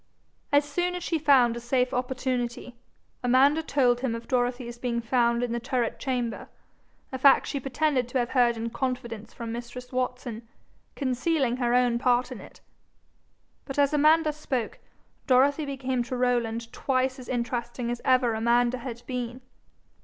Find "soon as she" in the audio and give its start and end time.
0.65-1.19